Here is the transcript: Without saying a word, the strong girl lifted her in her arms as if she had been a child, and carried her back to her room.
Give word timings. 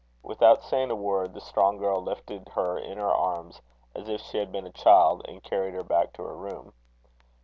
Without 0.23 0.63
saying 0.63 0.89
a 0.89 0.95
word, 0.95 1.35
the 1.35 1.39
strong 1.41 1.77
girl 1.77 2.01
lifted 2.01 2.49
her 2.55 2.75
in 2.75 2.97
her 2.97 3.13
arms 3.13 3.61
as 3.93 4.09
if 4.09 4.19
she 4.19 4.39
had 4.39 4.51
been 4.51 4.65
a 4.65 4.71
child, 4.71 5.23
and 5.27 5.43
carried 5.43 5.75
her 5.75 5.83
back 5.83 6.11
to 6.13 6.23
her 6.23 6.35
room. 6.35 6.73